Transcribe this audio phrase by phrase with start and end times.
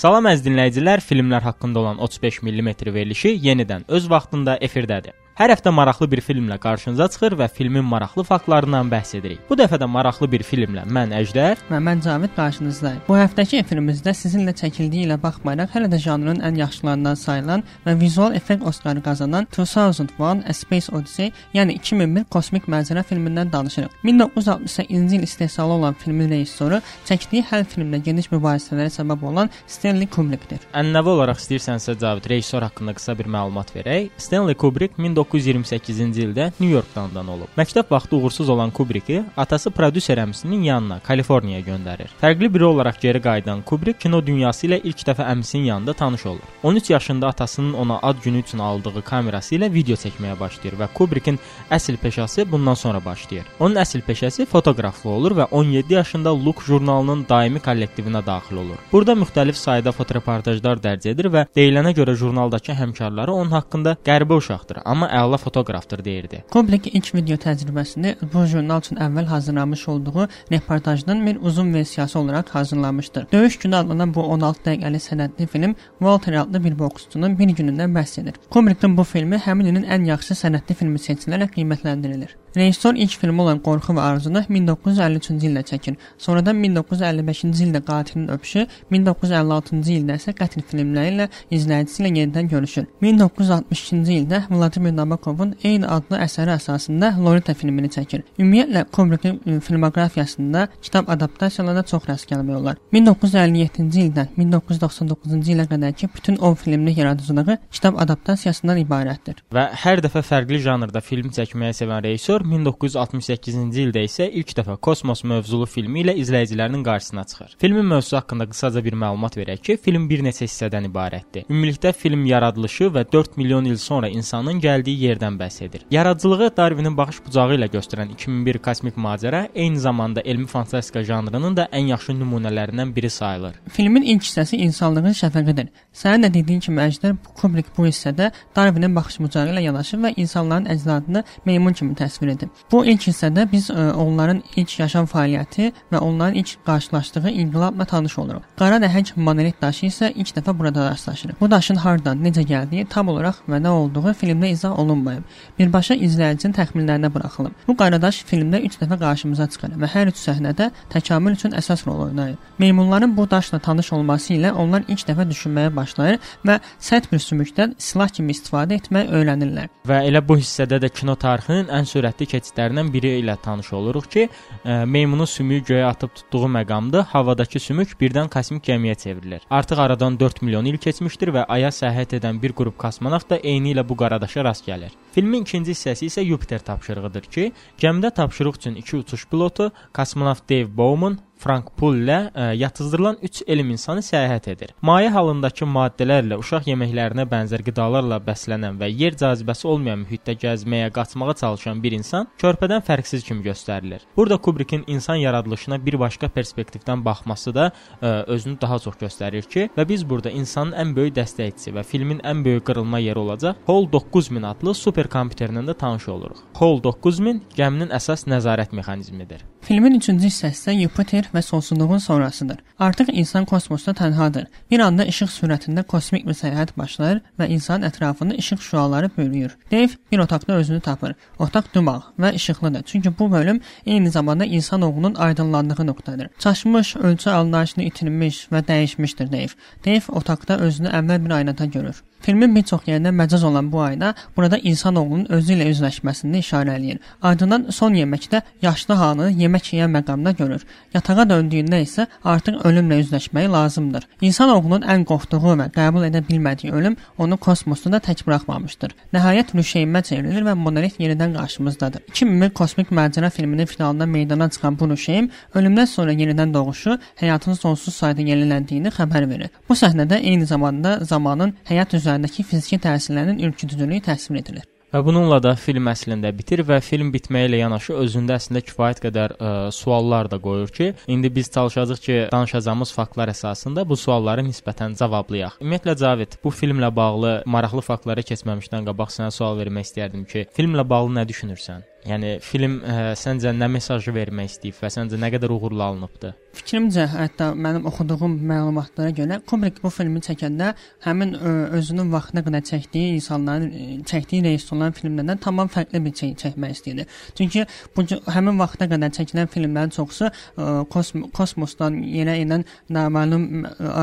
[0.00, 5.12] Salam əziz dinləyicilər, filmlər haqqında olan 35 mm verilişi yenidən öz vaxtında efirdədir.
[5.40, 9.38] Hər həftə maraqlı bir filmlə qarşınıza çıxır və filmin maraqlı faktlarından bəhs edirik.
[9.48, 12.98] Bu dəfə də maraqlı bir filmlə mən Əjdər və mən Cavid qarşınızdayım.
[13.06, 18.36] Bu həftəki efirimizdə sizinlə çəkildiyi ilə baxmayaraq hələ də janrın ən yaxşılarından sayılan və vizual
[18.36, 23.96] effekt Oskarı qazanan 2001 A Space Odyssey, yəni 2001 kosmik mənzərə filmindən danışırıq.
[24.04, 30.68] 1968-ci il istehsalı olan filmin rejissoru çəkdiyi hər filmdə geniş mübahisələrə səbəb olan Stanley Kubrickdir.
[30.74, 34.12] Ənənəvi olaraq istəyirsənsə Cavid rejissor haqqında qısa bir məlumat verək.
[34.20, 37.50] Stanley Kubrick 19 1928-ci ildə Nyu-Yorkda anadan olub.
[37.58, 42.10] Məktəb vaxtı uğursuz olan Kubricki atası prodüser əmisinin yanına, Kaliforniyaya göndərir.
[42.22, 46.46] Fərqli biri olaraq geri qayıdan Kubrick kino dünyası ilə ilk dəfə əmisinin yanında tanış olur.
[46.62, 51.38] 13 yaşında atasının ona ad günü üçün aldığı kamerası ilə video çəkməyə başlayır və Kubrickin
[51.70, 53.46] əsl peşəsi bundan sonra başlayır.
[53.60, 58.78] Onun əsl peşəsi fotoqraflıq olur və 17 yaşında Look jurnalının daimi kollektivinə daxil olur.
[58.92, 64.82] Burada müxtəlif sayda fotoreportajlar dərc edir və deyilənə görə jurnaldakı həmkarları onun haqqında qəribə uşaqdır,
[64.84, 66.42] amma əla fotoqrafdır deyirdi.
[66.50, 72.50] Kubrick ilk video təcrübəsini bu jurnal üçün əvvəl hazırlamış olduğu reportajın bir uzun versiyası olaraq
[72.50, 73.26] hazırlamışdır.
[73.32, 78.20] Döyüş günü adlanan bu 16 dəqiqəlik sənədli film Walter adlı bir boksçunun bir günündən bəhs
[78.20, 78.34] edir.
[78.50, 82.36] Kubrick'in bu filmi həmin ilin ən yaxşı sənədli filmi seçilərək qiymətləndirilir.
[82.56, 85.94] Rejissor ilk filmi olan Qorxu və Arzunu 1953-cü ildə çəkir.
[86.18, 92.88] Sonradan 1955-ci ildə Qatilin öpüşü, 1956-cı ildə isə Qətl filmləri ilə izləyicisi ilə yenidən görüşür.
[93.02, 98.24] 1962-ci ildə Vladimir Nabokovun eyni adlı əsəri əsasında Lolita filmini çəkir.
[98.38, 102.78] Ümumiyyətlə Kubrickin e, filmoqrafiyasında kitab adaptasiyalarına çox rast gəlmək olar.
[102.92, 109.40] 1957-ci ildən 1999-cu ilə qədərki bütün o filmli yaradıcılığı kitab adaptasiyasından ibarətdir.
[109.54, 115.24] Və hər dəfə fərqli janrda film çəkməyi sevən Rejissor 1968-ci ildə isə ilk dəfə kosmos
[115.24, 117.56] mövzulu filmi ilə izləyicilərinin qarşısına çıxır.
[117.60, 121.46] Filmin mövzusu haqqında qısaca bir məlumat verək ki, film bir neçə hissədən ibarətdir.
[121.50, 125.84] Ümumilikdə film yaradılışı və 4 milyon il sonra insanın gəldiyi yerdən bəhs edir.
[125.90, 131.68] Yaradıcılığı Darwinin baxış bucağı ilə göstərən 2001 kosmik macəra eyni zamanda elmi fantastika janrının da
[131.72, 133.54] ən yaxşı nümunələrindən biri sayılır.
[133.68, 135.68] Filmin ilk hissəsi insanlığın şəfəqidir.
[135.92, 140.68] Sənin də dediyin kimi Əjdər Kubrick bu hissədə Darwinin baxış bucağı ilə yanaşır və insanların
[140.74, 142.48] əcdadını meymun kimi təsvir edir.
[142.72, 147.84] Bu ilk hissədə biz ə, e, onların ilk yaşam fəaliyyəti və onların ilk qarşılaşdığı inqilabla
[147.84, 148.46] tanış oluruq.
[148.58, 151.40] Qara nəhəng monolit daşı isə ilk dəfə burada rastlaşırıq.
[151.40, 155.24] Bu daşın hardan, necə gəldiyi tam olaraq və nə olduğu filmdə izah olunmayıb.
[155.58, 157.56] Birbaşa izləyicinin təxminlərinə buraxılıb.
[157.68, 161.86] Bu qara daş filmdə 3 dəfə qarşımıza çıxır və hər üç səhnədə təkamül üçün əsas
[161.86, 162.36] rol oynayır.
[162.58, 167.74] Meymunların bu daşla tanış olması ilə onlar ilk dəfə düşünməyə başlayır və sərt bir sümükdən
[167.78, 169.70] silah kimi istifadə etmək öyrənirlər.
[169.88, 174.26] Və elə bu hissədə də kino tarixinin ən sürətli keçidlərindən biri ilə tanış oluruq ki,
[174.64, 179.46] ə, meymunun sümüyü göyə atıb tutduğu məqamda havadakı sümük birdən kosmik gəmiyə çevrilir.
[179.50, 183.74] Artıq aradan 4 milyon il keçmişdir və aya səyahət edən bir qrup kosmonavt da eyni
[183.74, 184.69] ilə bu qaradaşa rast gəlir.
[185.14, 190.76] Filmin ikinci hissəsi isə Yupiter tapşırığıdır ki, gəmidə tapşırıq üçün iki uçuş pilotu, kosmonavt Dave
[190.76, 194.74] Bowman Frank Pul ilə ə, e, yatızdırılan 3 elm insanı səyahət edir.
[194.84, 201.34] Maye halındakı maddələrlə, uşaq yeməklərinə bənzər qidalarla bəslənən və yer cazibəsi olmayan mühitdə gəzməyə, qaçmağa
[201.40, 204.04] çalışan bir insan körpədən fərqsiz kimi göstərilir.
[204.16, 209.48] Burada Kubrickin insan yaradılışına bir başqa perspektivdən baxması da ə, e, özünü daha çox göstərir
[209.48, 213.56] ki, və biz burada insanın ən böyük dəstəkçisi və filmin ən böyük qırılma yeri olacaq
[213.66, 216.44] Hall 9000 adlı superkompüterlə də tanış oluruq.
[216.60, 219.44] Hall 9000 gəminin əsas nəzarət mexanizmidir.
[219.62, 222.58] Filmin üçüncü hissəsi Yupiter və sonsuzluğun sonrasıdır.
[222.78, 224.46] Artıq insan kosmosda tənhadır.
[224.70, 229.56] Bir anda işıq sürətində kosmik bir səyahət başlayır və insanın ətrafını işıq şüaları bürüyür.
[229.72, 231.14] Dave bir otaqda özünü tapır.
[231.38, 232.82] Otaq dumağ və işıqlıdır.
[232.82, 236.28] Çünki bu bölüm eyni zamanda insanoğlunun aydınlandığı nöqtədir.
[236.38, 239.54] Çaşmış, ölçü anlayışını itirmiş və dəyişmişdir Dave.
[239.86, 242.02] Dave otaqda özünü əvvəl bir aynada görür.
[242.20, 246.98] Filmin bir çox yerində məcaz olan bu ayna burada insanoğlunun özü ilə üzləşməsini işarə eləyir.
[247.22, 250.66] Ardından son yeməkdə yaşlı hanı yemək yeyən məqamda görür.
[250.94, 254.06] Yatağa döndüyündə isə artıq ölümlə üzləşməyi lazımdır.
[254.20, 258.94] İnsanoğlunun ən qorxduğu və qəbul edə bilmədiyi ölüm onu kosmosda da tək buraxmamışdır.
[259.16, 262.04] Nəhayət rüşeymə çevrilir və monolit yenidən qarşımızdadır.
[262.12, 267.94] 2001 kosmik macəra filminin finalında meydana çıxan bu rüşeym ölümdən sonra yenidən doğuşu, həyatın sonsuz
[267.94, 269.50] sayda yeniləndiyini xəbər verir.
[269.68, 274.66] Bu səhnədə eyni zamanda zamanın həyat üzərində üzərindəki fiziki təsirlərinin ürkütücülüyü təsvir edilir.
[274.90, 279.34] Və bununla da film əslində bitir və film bitməyi ilə yanaşı özündə əslində kifayət qədər
[279.38, 284.98] ə, suallar da qoyur ki, indi biz çalışacağıq ki, danışacağımız faktlar əsasında bu sualları nisbətən
[284.98, 285.60] cavablayaq.
[285.62, 290.82] Ümumiyyətlə Cavid, bu filmlə bağlı maraqlı faktlara keçməmişdən qabaq sənə sual vermək istərdim ki, filmlə
[290.82, 291.86] bağlı nə düşünürsən?
[292.08, 296.30] Yəni film ə, səncə nə mesajı vermək istəyib və səncə nə qədər uğurlu alınıbdı?
[296.56, 300.72] Fikrimcə, hətta mənim oxuduğum məlumatlara görə Kubrick bu filmi çəkəndə
[301.04, 306.32] həmin ə, özünün vaxtına qədər çəkdiyi insanların ə, çəkdiyi rejissorların filmlərindən tamam fərqli bir şey
[306.40, 307.06] çəkmək istəyirdi.
[307.38, 307.66] Çünki
[307.96, 313.46] bu həmin vaxta qədər çəkilən filmlərin çoxusu ə, kosm kosmosdan yerə enən naməlum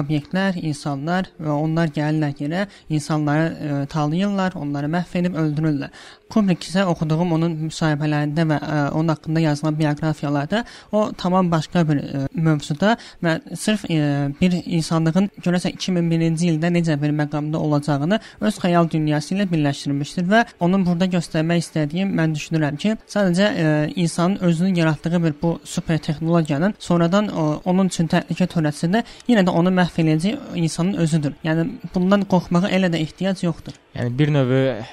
[0.03, 6.07] obyektlər, insanlar və onlar gəlirlər yerə, insanları ə, talayırlar, onları məhv edib öldürürlər.
[6.29, 12.01] Kubrick isə oxuduğum onun müsahibələrində və ə, onun haqqında yazılan bioqrafiyalarda o tamam başqa bir
[12.01, 18.59] ə, mövzuda və sırf ə, bir insanlığın görəsən 2001-ci ildə necə bir məqamda olacağını öz
[18.63, 24.37] xəyal dünyası ilə birləşdirmişdir və onun burada göstərmək istədiyim mən düşünürəm ki, sadəcə ə, insanın
[24.47, 29.53] özünün yaratdığı bir bu super texnologiyanın sonradan ə, onun üçün təhlükə törətsə də yenə də
[29.53, 31.35] onu məhv edəcək insanın özüdür.
[31.45, 33.77] Yəni bundan qorxmağa elə də ehtiyac yoxdur.
[33.97, 34.51] Yəni bir növ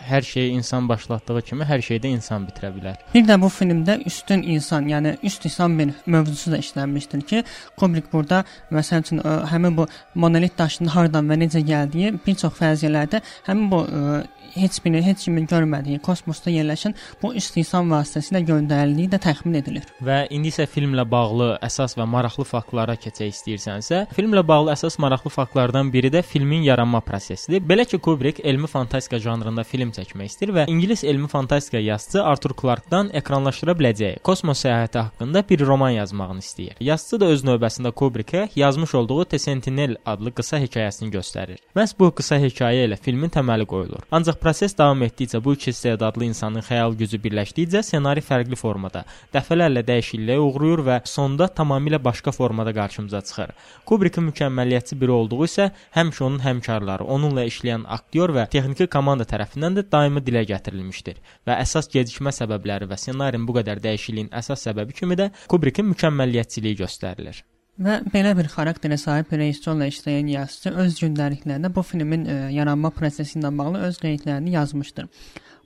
[0.09, 2.84] hər şeyi insan başlatdığı kimi hər şeydə insan bitirə bilər.
[3.15, 7.43] Bir də bu filmdə üstün insan, yəni üst insan bir mövzusu da işlənmişdir ki,
[7.77, 8.45] Kubrick burada
[8.75, 13.71] məsəl üçün ə, həmin bu monolit daşının hardan və necə gəldiyi bir çox fərziyyələrdə həmin
[13.73, 14.23] bu ə,
[14.57, 19.87] heç birini, heç kimin görmədiyi kosmosda yerləşən bu istehsam vasitəsilə göndərildiyi də təxmin edilir.
[20.05, 25.33] Və indi isə filmlə bağlı əsas və maraqlı faktlara keçək istəyirsənsə, filmlə bağlı əsas maraqlı
[25.35, 27.63] faktlardan biri də filmin yaranma prosesidir.
[27.69, 32.55] Belə ki, Kubrick elmi fantastika janrında film çəkmək istəyir və ingilis elmi fantastika yazıçısı Arthur
[32.61, 36.77] Clarke-dan ekranlaşdıra biləcəyi kosmos səyahəti haqqında bir roman yazmağını istəyir.
[36.81, 41.61] Yazıçı da öz növbəsində Kubrickə yazmış olduğu The Sentinel adlı qısa hekayəsini göstərir.
[41.77, 44.05] Məhz bu qısa hekayə ilə filmin təməli qoyulur.
[44.13, 49.01] Ancaq Proses davam etdikcə bu iki istedadlı insanın xəyal gücü birləşdikcə ssenari fərqli formada,
[49.33, 53.55] dəfələrlə dəyişikliyə uğrayır və sonda tamamilə başqa formada qarşımıza çıxır.
[53.89, 59.81] Kubrickin mükəmməliyyətçi biri olduğu isə həmişə onun həmkarları, onunla işləyən aktyor və texniki komanda tərəfindən
[59.81, 65.01] də daimi dilə gətirilmişdir və əsas gecikmə səbəbləri və ssenarinin bu qədər dəyişikliyin əsas səbəbi
[65.01, 67.41] kimi də Kubrickin mükəmməliyyətçiliyi göstərilir.
[67.75, 72.93] Və belə bir xarakterə sahib rejissorla işləyən yazıçı öz gündəliklərində bu filmin ə, e, yaranma
[72.95, 75.09] prosesi ilə bağlı öz qeydlərini yazmışdır.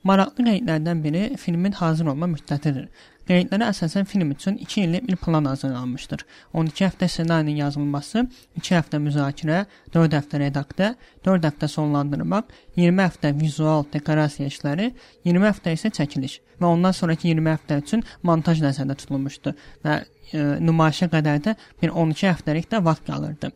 [0.09, 2.89] Maraqlı qeydlərdən biri filmin hazır olma müddətidir.
[3.29, 6.23] Qeydlərə əsasən film üçün 2 illik bir plan hazırlanmışdır.
[6.57, 8.23] 12 həftə ssenarinin yazılması,
[8.57, 10.95] 2 həftə müzakirə, 4 həftə redaktə,
[11.29, 12.49] 4 həftə sonlandırmaq,
[12.81, 14.95] 20 həftə vizual dekorasiya işləri,
[15.29, 19.53] 20 həftə isə çəkiliş və ondan sonrakı 20 həftə üçün montaj nəzərdə tutulmuşdu
[19.85, 23.53] və e, nümayişə qədər də bir 12 həftəlik də vaxt qalırdı.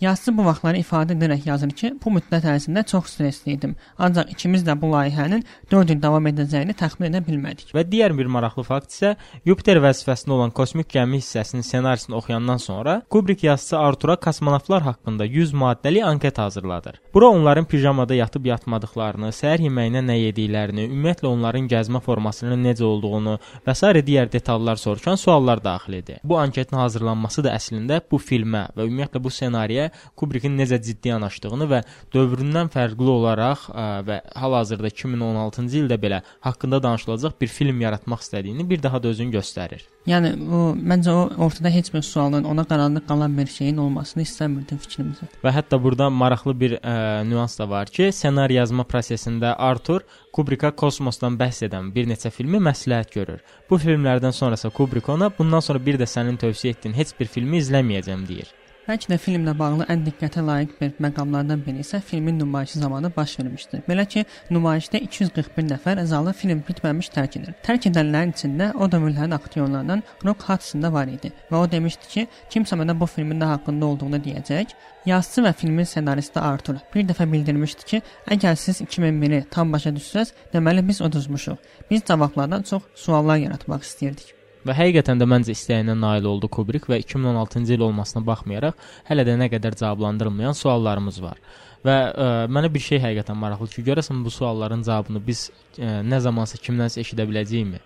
[0.00, 3.70] Yazıçı bu vaxtları ifadə edərək yazır ki, bu müddət ərzində çox stressli idim.
[3.96, 5.40] Ancaq ikimiz də bu layihənin
[5.72, 7.70] 4 il davam edəcəyini təxmin edə bilmədik.
[7.72, 9.14] Və digər bir maraqlı fakt isə
[9.48, 15.54] Yupiter vəzifəsində olan kosmik gəmi hissəsinin ssenarisini oxuyandan sonra Kubrick yazıçı Artura kosmonavtlar haqqında 100
[15.54, 17.00] maddəli anket hazırladır.
[17.14, 23.38] Bura onların pijamada yatıb yatmadıqlarını, səhər yeməyinə nə yediklərini, ümumiyyətlə onların gəzmə formasının necə olduğunu
[23.64, 23.94] və s.
[24.10, 26.20] digər detallar soruşan suallar daxil edir.
[26.24, 29.85] Bu anketin hazırlanması da əslində bu filmə və ümumiyyətlə bu ssenariyə
[30.16, 31.82] Kubrickin necə ciddi yanaşdığını və
[32.14, 38.68] dövründən fərqli olaraq ə, və hal-hazırda 2016-cı ildə belə haqqında danışılacaq bir film yaratmaq istədiyini
[38.70, 39.86] bir daha da özünü göstərir.
[40.06, 44.78] Yəni o məncə o ortada heç bir sualın, ona qaranlıq qalan bir şeyin olmasını istəmirdim
[44.84, 45.26] fikrimizə.
[45.42, 50.70] Və hətta burada maraqlı bir ə, nüans da var ki, ssenari yazma prosesində Artur Kubricka
[50.82, 53.42] kosmosdan bəhs edən bir neçə filmi məsləhət görür.
[53.70, 57.58] Bu filmlərdən sonrası Kubrick ona bundan sonra bir də sənin tövsiyə etdiyin heç bir filmi
[57.64, 58.54] izləməyəcəm deyir.
[58.86, 63.32] Bəlkə də filmlə bağlı ən diqqətə layiq bir məqamlardan biri isə filmin nümayişi zamanı baş
[63.40, 63.80] vermişdi.
[63.88, 64.22] Belə ki,
[64.54, 67.56] nümayişdə 241 nəfər zalı film bitməmiş tərk edir.
[67.66, 72.26] Tərk edənlərin içində o dövrlərin aktyorlarından Rock Hudson da var idi və o demişdi ki,
[72.54, 74.78] kimsə mənə bu filmin nə haqqında olduğunu deyəcək.
[75.10, 78.02] Yazıçı və filmin ssenaristi Arthur bir dəfə bildirmişdi ki,
[78.38, 81.58] əgər siz 2001-i tam başa düşsəz, deməli biz uduzmuşuq.
[81.90, 84.35] Biz cavablardan çox suallar yaratmaq istəyirdik.
[84.66, 89.36] Və həqiqətən də məncə istəyinə nail oldu Kubrick və 2016-cı il olmasına baxmayaraq hələ də
[89.38, 91.38] nə qədər cavablandırılmayan suallarımız var.
[91.86, 96.18] Və ə, mənə bir şey həqiqətən maraqlıdır ki, görəsən bu sualların cavabını biz ə, nə
[96.24, 97.82] zamansa kimdənsə eşidə biləcəyikmi?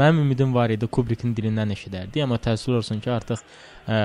[0.00, 3.44] Mənim ümidim var idi Kubrickin dilindən eşidərdik, amma təəssüf olsun ki, artıq
[3.86, 4.00] ə,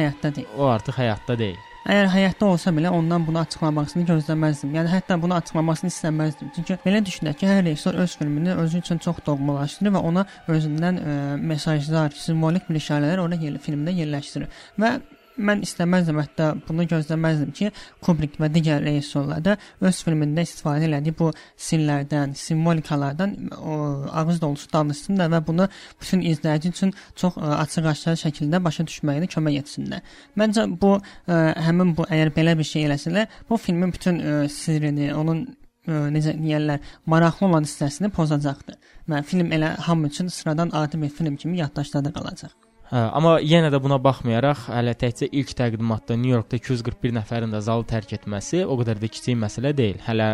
[0.00, 0.50] həyatda deyil.
[0.58, 1.62] O artıq həyatda deyil.
[1.84, 4.70] Əgər həyatda olsa belə ondan bunu açıqlamasını gözləməzdim.
[4.72, 6.52] Yəni hətta bunu açıqlamasını istəməzdim.
[6.56, 10.24] Çünki belə düşünək ki, hər rejissor öz filmini özü üçün çox doğmalaşdırır və ona
[10.54, 11.18] özündən ə,
[11.52, 14.48] mesajlar, simvolik bir işarələr ora yer, filmdə yerləşdirir.
[14.80, 14.94] Və
[15.38, 17.70] mən istəməzdim, hətta bunu gözləməzdim ki,
[18.04, 21.30] Kubrick və digər rejissorlar da öz filmində istifadə elədiyi bu
[21.66, 23.78] simlərdən, simvolikalardan o,
[24.12, 25.68] ağız dolusu danışsınlar və bunu
[26.00, 30.04] bütün izləyici üçün çox ə, açıq-aşkar şəkildə başa düşməyinə kömək etsinlər.
[30.38, 35.10] Məncə bu ə, həmin bu əgər belə bir şey eləsələr, bu filmin bütün ə, sirrini,
[35.14, 35.46] onun
[35.88, 38.78] ə, necə deyirlər, maraqlı olan hissəsini pozacaqdır.
[39.10, 42.63] Və film elə hamı üçün sıradan adi bir film kimi yaddaşda da qalacaq.
[42.84, 47.86] Hə, amma yenə də buna baxmayaraq, hələ təkcə ilk təqdimatda Nyu-Yorkda 241 nəfərin də zalı
[47.88, 50.02] tərk etməsi o qədər də kiçik məsələ deyil.
[50.04, 50.26] Hələ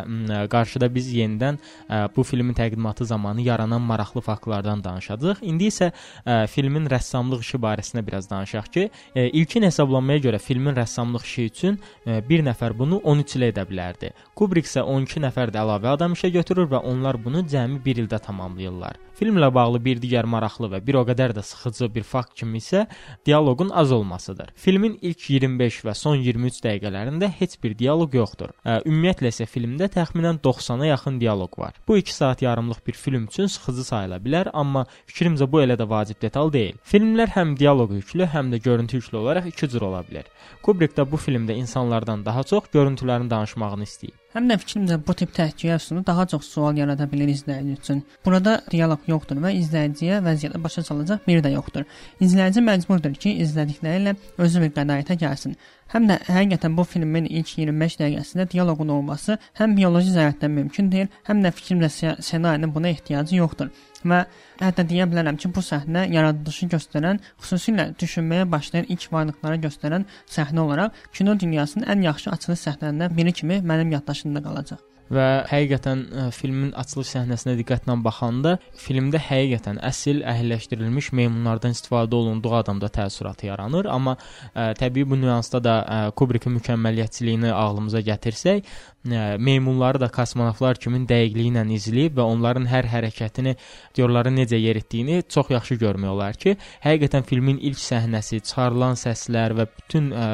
[0.50, 5.44] qarşıda biz yenidən ə, bu filmin təqdimatı zamanı yaranan maraqlı faktlardan danışacağıq.
[5.46, 10.74] İndi isə ə, filmin rəssamlıq işi barəsində biraz danışaq ki, ə, ilkin hesablanmaya görə filmin
[10.74, 14.10] rəssamlıq işi üçün ə, bir nəfər bunu 13 il edə bilərdi.
[14.34, 18.18] Kubrick isə 12 nəfər də əlavə adam işə götürür və onlar bunu cəmi 1 ildə
[18.26, 18.98] tamamlayırlar.
[19.20, 22.86] Filmlə bağlı bir digər maraqlı və bir o qədər də sıxıcı bir fakt kimi isə
[23.26, 24.52] dialoqun az olmasıdır.
[24.56, 28.54] Filmin ilk 25 və son 23 dəqiqələrində heç bir dialoq yoxdur.
[28.64, 31.76] Ümumiyyətlə isə filmdə təxminən 90-a yaxın dialoq var.
[31.88, 35.88] Bu 2 saat yarımlıq bir film üçün sıxıcı sayıla bilər, amma fikrimcə bu elə də
[35.88, 36.78] vacib detal deyil.
[36.84, 40.28] Filmlər həm dialoq yüklü, həm də görüntü yüklü olaraq iki cür ola bilər.
[40.62, 44.16] Kubrick də bu filmdə insanlardan daha çox görüntülərin danışmağını istəyib.
[44.30, 48.02] Həm də fikrimcə bu tip təhkiyyə üsulu daha çox sual yarada bilər izləyici üçün.
[48.26, 51.88] Burada dialoq yoxdur və izləyiciyə vəziyyəti başa salacaq biri də yoxdur.
[52.22, 54.14] İzləyici məcburdur ki, izlədikləri ilə
[54.46, 55.56] özü bir qənaətə gəlsin.
[55.90, 61.08] Həm də həqiqətən bu filmin ilk 25 dəqiqəsində dialoqun olması həm bioloji cəhətdən mümkün deyil,
[61.26, 63.72] həm də fikrimcə ssenarinin buna ehtiyacı yoxdur.
[64.12, 64.20] Və
[64.60, 70.06] hətta deyə bilərəm ki, bu səhnə yaradılışı göstərən, xüsusilə düşünməyə başlayan ilk varlıqları göstərən
[70.36, 76.04] səhnə olaraq kino dünyasının ən yaxşı açılış səhnələrindən biri kimi mənim yaddaşımda qalacaq və həqiqətən
[76.34, 83.90] filmin açılış səhnəsinə diqqətlə baxanda filmdə həqiqətən əsl əhəlləşdirilmiş meymunlardan istifadə olunduğu adamda təəssüratı yaranır,
[83.90, 84.16] amma
[84.54, 88.62] ə, təbii bu nüansda da ə, Kubrickin mükəmməliyyətçiliyini ağlımıza gətirsək,
[89.10, 93.56] ə, meymunları da kosmonavtlar kimi dəqiqliyi ilə izləyib və onların hər hərəkətini,
[93.98, 99.66] diyorları necə yeritdiyini çox yaxşı görmək olar ki, həqiqətən filmin ilk səhnəsi, çıxarılan səslər və
[99.74, 100.30] bütün ə,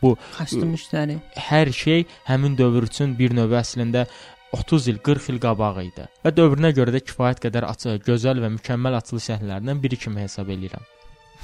[0.00, 1.20] bu kostyum işləri,
[1.50, 4.05] hər şey həmin dövr üçün bir növ əslində
[4.56, 6.08] 30 il, 40 il qabağı idi.
[6.24, 10.52] Və dövrünə görə də kifayət qədər açıq, gözəl və mükəmməl açılış səhnələrindən biri kimi hesab
[10.54, 10.84] edirəm.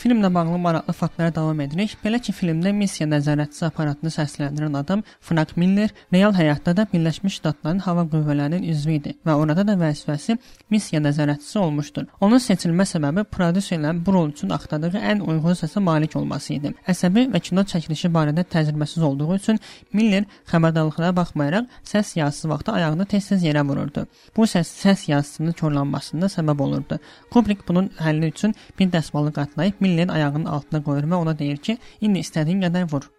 [0.02, 1.92] Filmlə bağlı maraqlı faktlara davam edirik.
[2.02, 7.78] Belə ki, filmdə missiya nəzarətçisi aparatını səsləndirən adam Frank Miller real həyatda da Birləşmiş Ştatların
[7.85, 10.35] hava qüvvələrinin üzvü idi və orada da vəzifəsi
[10.75, 12.09] missiya nəzarətçisi olmuşdur.
[12.21, 16.75] Onun seçilmə səbəbi prodüserlərin bu rol üçün axtardığı ən uyğun səsə malik olması idi.
[16.90, 23.06] Əsəbi və kino çəkilişi barədə təcrübəsiz olduğu üçün Miller xəbərdarlıqlara baxmayaraq səs yazısı vaxtı ayağını
[23.14, 24.09] tez-tez yerə vururdu.
[24.37, 26.99] Bu səs səs yazısının korlanmasına səbəb olurdu.
[27.30, 31.58] Kubrick bunun həlli üçün bir dəsmalı qatlayıb Miller Millen ayağının altına qoyur və ona deyir
[31.66, 33.11] ki, indi istədiyin qədər vur.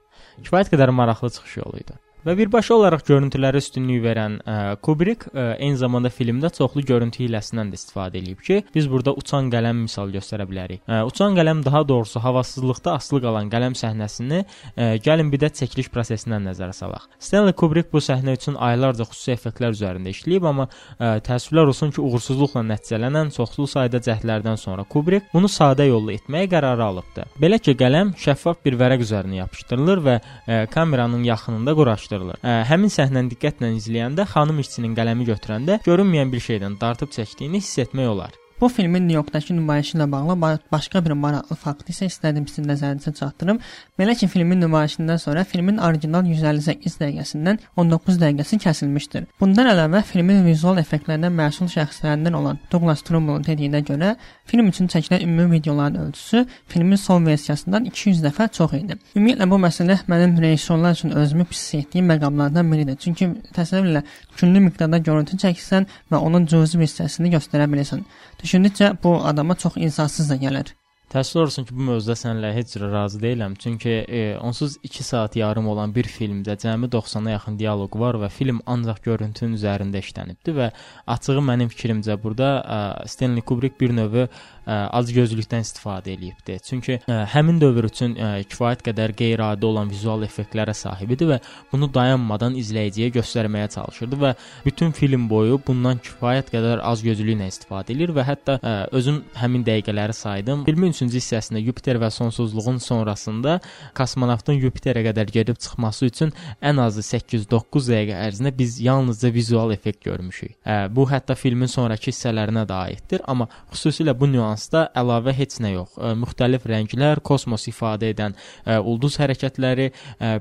[0.42, 1.98] Kifayət qədər maraqlı çıxış yolu idi.
[2.24, 7.74] Və birbaşa olaraq görüntülərə üstünlük verən ə, Kubrick ə, eyni zamanda filmdə çoxlu görüntü hiləsindən
[7.74, 10.80] də istifadə edib ki, biz burada uçan qələm misal göstərə bilərik.
[10.88, 15.90] Ə, uçan qələm daha doğrusu havasızlıqda asılı qalan qələm səhnəsini ə, gəlin bir də çəkiliş
[15.92, 17.10] prosesindən nəzərə salaq.
[17.20, 22.00] Stanley Kubrick bu səhnə üçün aylarca xüsusi effektlər üzərində işləyib, amma ə, təəssüflər olsun ki,
[22.08, 27.28] uğursuzluqla nəticələnən çoxlu sayda cəhdlərdən sonra Kubrick bunu sadə yolla etməyə qərarı alıbdı.
[27.44, 32.40] Belə ki, qələm şəffaf bir vərəq üzərinə yapışdırılır və ə, kameranın yaxınında quraşdırılır araşdırılır.
[32.44, 37.80] Ə, həmin səhnəni diqqətlə izləyəndə xanım işçinin qələmi götürəndə görünməyən bir şeydən dartıb çəkdiyini hiss
[37.80, 38.43] etmək olar.
[38.64, 43.58] Bu filmin Nyu-Yorkdakı nümayişi ilə bağlı başqa bir maraqlı fakt isə istədim sizin nəzərinizə çatdırım.
[44.00, 49.26] Belə ki, filmin nümayişindən sonra filmin orijinal 158 dəqiqəsindən 19 dəqiqəsi kəsilmişdir.
[49.42, 54.14] Bundan əlavə filmin vizual effektlərindən məsul şəxslərindən olan Douglas Trumbullun dediyinə görə
[54.46, 58.96] film üçün çəkilən ümumi videoların ölçüsü filmin son versiyasından 200 dəfə çox idi.
[59.16, 62.96] Ümumiyyətlə bu məsələ mənim rejissorlar üçün özümü pis etdiyim məqamlardan biridir.
[62.96, 63.28] Çünki
[63.60, 68.08] təsəvvür elə küllü miqdarda görüntü çəksən və onun cüzi bir hissəsini göstərə bilirsən.
[68.44, 70.74] Düşündükcə bu adama çox insafsız da gəlir.
[71.14, 73.54] Təəssüf olsun ki, bu mövzuda səninlə heç cürə razı deyiləm.
[73.62, 78.32] Çünki e, onsuz 2 saat yarım olan bir filmdə cəmi 90-a yaxın dialoq var və
[78.34, 80.72] film ancaq görüntünün üzərində işlənibdi və
[81.16, 84.26] açığı mənim fikrimcə burada e, Stanley Kubrick bir növ e,
[84.66, 86.58] azgözlükdən istifadə eləyibdi.
[86.66, 91.30] Çünki ə, e, həmin dövr üçün ə, kifayət qədər qeyri-adi olan vizual effektlərə sahib idi
[91.30, 91.38] və
[91.72, 94.34] bunu dayanmadan izləyiciyə göstərməyə çalışırdı və
[94.66, 100.18] bütün film boyu bundan kifayət qədər azgözlüklə istifadə edir və hətta ə, özüm həmin dəqiqələri
[100.18, 100.66] saydım.
[100.66, 103.60] Filmin üçün 3-cü hissəsində Yupiter və sonsuzluğun sonrasında
[103.98, 106.34] kosmonavtın Yupiterə qədər gedib çıxması üçün
[106.64, 110.56] ən azı 8-9 dəqiqə ərzində biz yalnızca vizual effekt görmüşük.
[110.66, 115.74] Hə, bu hətta filmin sonrakı hissələrinə də aiddir, amma xüsusilə bu nüansda əlavə heç nə
[115.76, 115.98] yox.
[115.98, 119.90] Ə, müxtəlif rənglər, kosmos ifadə edən ə, ulduz hərəkətləri,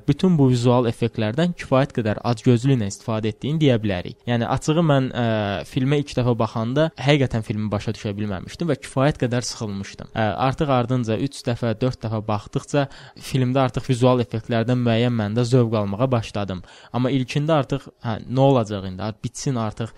[0.07, 4.19] bütün bu vizual effektlərdən kifayət qədər acgözlüklə istifadə etdiyini deyə bilərik.
[4.29, 5.25] Yəni açığı mən ə,
[5.69, 10.13] filmə ilk dəfə baxanda həqiqətən filmi başa düşə bilməmişdim və kifayət qədər sıxılmışdım.
[10.13, 15.75] Ə, artıq ardınca 3 dəfə, 4 dəfə baxdıqca filmdə artıq vizual effektlərdən müəyyən məndə zövq
[15.81, 16.63] almağa başladım.
[16.93, 19.09] Amma ilkində artıq hə nə olacaq indi?
[19.25, 19.95] Bitsin artıq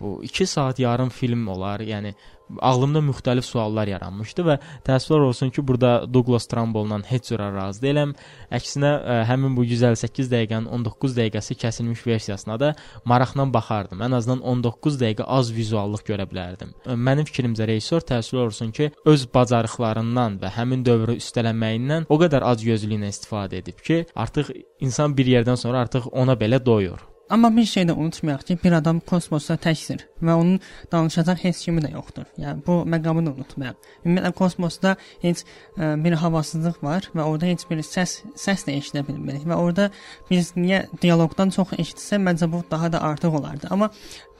[0.00, 1.80] bu 2 saat yarım film olar.
[1.80, 2.14] Yəni
[2.58, 8.14] ağlımda müxtəlif suallar yaranmışdı və təəssüflər olsun ki, burada Douglas Trumbull-la heç cürə razı deyiləm.
[8.54, 12.72] Əksinə ə, həmin bu 158 dəqiqənin 19 dəqiqəsi kəsilmiş versiyasına da
[13.04, 14.02] maraqla baxardım.
[14.06, 16.72] Ən azından 19 dəqiqə az vizuallıq görə bilərdim.
[17.08, 22.64] Mənim fikrimcə rejissor təəssüflər olsun ki, öz bacarıqlarından və həmin dövrü üstələnməyindən o qədər az
[22.64, 27.00] gözlüklə istifadə edib ki, artıq insan bir yerdən sonra artıq ona belə doyur.
[27.30, 30.60] Amma bir şey də unutmayaq ki, bir adam kosmosda təkdir və onun
[30.92, 32.24] danışacaq heç kimi də yoxdur.
[32.40, 33.76] Yəni bu məqamı da unutmayaq.
[34.04, 39.04] Ümumiyyətlə kosmosda heç ə, bir havasızlıq var və orada heç bir səs səs də eşidə
[39.08, 39.90] bilmirik və orada
[40.30, 43.68] biz niyə dialoqdan çox eşitsə, məncə bu daha da artıq olardı.
[43.70, 43.90] Amma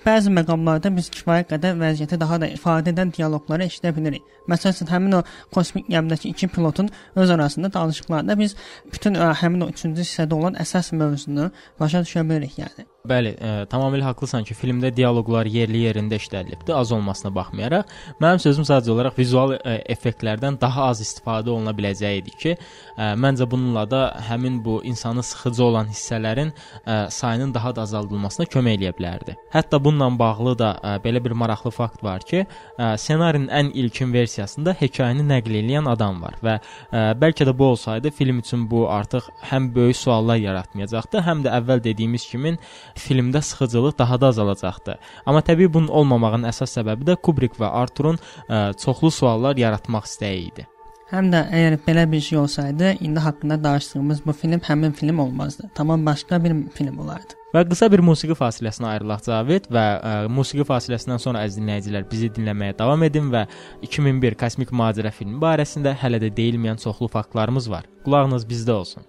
[0.06, 4.26] Bəzi məqamlarda biz kifayət qədər vəziyyəti daha da ifadə edən dialoqları eşidə bilirik.
[4.50, 5.22] Məsələn, həmin o
[5.54, 8.54] kosmik gəmidəki iki pilotun öz arasında danışıqlarında biz
[8.92, 11.50] bütün ə, həmin o 3-cü hissədə olan əsas mövzunu
[11.80, 12.86] başa düşə bilirik, yəni.
[13.06, 17.92] Bəli, ə, e, tamamilə haqlısan ki, filmdə dialoqlar yerli yerində işlədilibdi, az olmasına baxmayaraq.
[18.18, 22.54] Mənim sözüm sadəcə olaraq vizual ə, e, effektlərdən daha az istifadə oluna biləcəyi idi ki,
[22.58, 22.58] ə,
[22.96, 28.48] e, məncə bununla da həmin bu insanı sıxıcı olan hissələrin ə, sayının daha da azaldılmasına
[28.50, 29.38] kömək eləyə bilərdi.
[29.54, 32.42] Hətta bununla bağlı da ə, belə bir maraqlı fakt var ki,
[32.76, 37.70] ə, ssenarinin ən ilkin versiyasında hekayəni nəql edən adam var və ə, bəlkə də bu
[37.76, 42.56] olsaydı film üçün bu artıq həm böyük suallar yaratmayacaqdı, həm də əvvəl dediyimiz kimi
[43.02, 44.98] filmdə sıxıcılıq daha da azalacaqdı.
[45.26, 50.50] Amma təbii bunun olmamağının əsas səbəbi də Kubrick və Arturun ə, çoxlu suallar yaratmaq istəyi
[50.50, 50.66] idi.
[51.08, 55.70] Həm də əgər belə bir şey olsaydı, indi haqqında danışdığımız bu film həmin film olmazdı.
[55.74, 57.38] Tamam başqa bir film olardı.
[57.54, 62.28] Və qısa bir musiqi fasiləsinə ayrılaq Cavid və ə, musiqi fasiləsindən sonra əziz dinləyicilər bizi
[62.36, 63.46] dinləməyə davam edin və
[63.88, 67.88] 2001 Kosmik Macəra filmi barəsində hələ də deyilməyən çoxlu faktlarımız var.
[68.04, 69.08] Qulağınız bizdə olsun.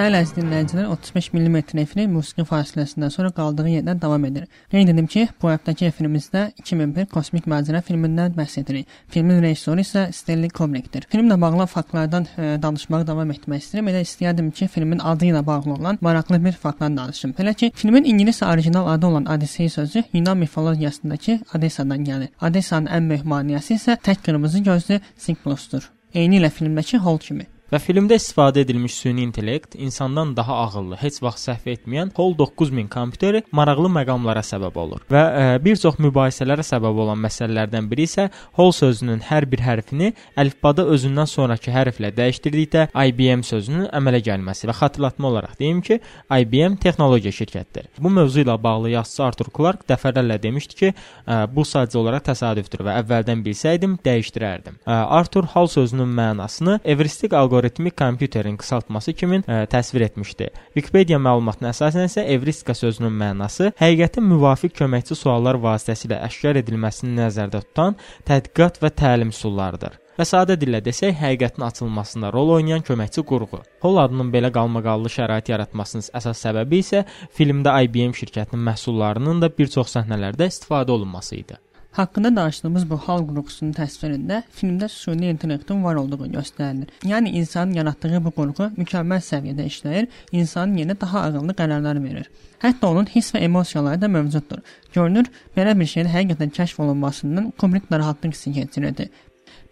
[0.00, 4.46] Bəli, əziz dinləyicilər, 35 mm efiri musiqi fasiləsindən sonra qaldığı yerdən davam edir.
[4.72, 8.88] Qeyd edim ki, bu həftəki efirimizdə 2001 Kosmik Macəra filmindən bəhs edirik.
[9.12, 11.04] Filmin rejissoru isə Stanley Kubrickdir.
[11.12, 13.92] Filmlə bağlı faktlardan e, danışmağa davam etmək istəyirəm.
[13.92, 17.36] Elə istəyərdim ki, filmin adı ilə bağlı olan maraqlı bir faktdan danışım.
[17.36, 22.32] Belə ki, filmin ingilis orijinal adı olan Odissey sözü Yunan mifologiyasındakı Odessadan gəlir.
[22.40, 25.92] Odessanın ən böyük maneəsi isə tək qırmızı gözlü Siklosdur.
[26.14, 27.50] Eyni ilə filmdəki Hol kimi.
[27.70, 32.88] Və filmdə istifadə edilmiş süni intellekt insandan daha ağıllı, heç vaxt səhv etməyən HAL 9000
[32.90, 35.04] kompüteri maraqlı məqamlara səbəb olur.
[35.06, 38.24] Və ə, e, bir çox mübahisələrə səbəb olan məsələlərdən biri isə
[38.58, 40.08] HAL sözünün hər bir hərfini
[40.42, 46.00] əlifbada özündən sonrakı hərflə dəyişdirdikdə IBM sözünün əmələ gəlməsi və xatırlatma olaraq deyim ki,
[46.40, 47.86] IBM texnologiya şirkətidir.
[48.02, 52.26] Bu mövzu ilə bağlı yazıçı Arthur Clarke dəfələrlə demişdi ki, ə, e, bu sadəcə olaraq
[52.32, 54.82] təsadüfdür və əvvəldən bilsəydim dəyişdirərdim.
[54.82, 60.06] Ə, e, Arthur HAL sözünün mənasını evristik alqoritm alqoritmik kompüterin qısaltması kimi ə, e, təsvir
[60.08, 60.48] etmişdi.
[60.74, 67.60] Wikipedia məlumatına əsasən isə evristika sözünün mənası həqiqətin müvafiq köməkçi suallar vasitəsilə əşkar edilməsini nəzərdə
[67.66, 69.98] tutan tədqiqat və təlim üsullarıdır.
[70.16, 73.60] Və sadə dillə desək, həqiqətin açılmasında rol oynayan köməkçi qurğu.
[73.84, 77.04] Hol adının belə qalmaqallı şərait yaratmasının əsas səbəbi isə
[77.36, 81.60] filmdə IBM şirkətinin məhsullarının da bir çox səhnələrdə istifadə olunması idi.
[81.90, 86.90] Haqqında danışdığımız bu hal qurğusunun təsvirində filmdə süni intellektin var olduğu göstərilir.
[87.02, 92.28] Yəni insanın yaratdığı bu qurğu mükəmməl səviyyədə işləyir, insanın yerinə daha ağıllı qərarlar verir.
[92.62, 94.60] Hətta onun hiss və emosiyaları da mövcuddur.
[94.94, 95.26] Görünür,
[95.56, 99.08] belə bir şeyin həqiqətən kəşf olunmasından Kubrick narahatlıq hissi keçirirdi.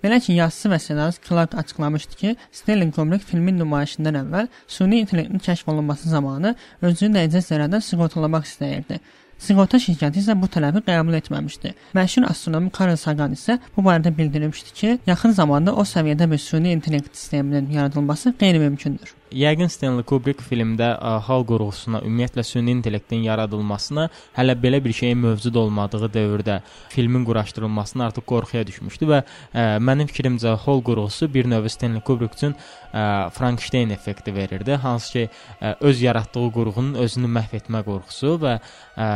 [0.02, 5.38] Belə ki, yazıçı və ssenarist Clark açıqlamışdı ki, Stanley Kubrick filmin nümayişindən əvvəl süni intellektin
[5.38, 9.00] kəşf olunması zamanı özünü dəyəcək zərərdən sığortalamaq istəyirdi.
[9.38, 11.70] Sığorta şirkəti isə bu tələbi qəbul etməmişdi.
[11.94, 16.74] Məşhur astronom Carl Sagan isə bu barədə bildirmişdi ki, yaxın zamanda o səviyyədə bir süni
[16.74, 19.14] intellekt sisteminin yaradılması qeyri-mümkündür.
[19.34, 25.18] Yəqin Stanley Kubrick filmdə ə, hal qurğusuna, ümumiyyətlə süni intellektin yaradılmasına hələ belə bir şeyin
[25.20, 26.60] mövcud olmadığı dövrdə
[26.94, 32.36] filmin quraşdırılmasına artıq qorxuya düşmüşdü və ə, mənim fikrimcə hal qurğusu bir növ Stanley Kubrick
[32.38, 32.56] üçün
[32.92, 38.58] ə, Frankenstein effekti verirdi, hansı ki ə, öz yaratdığı qurğunun özünü məhv etmə qorxusu və
[38.96, 39.08] ə,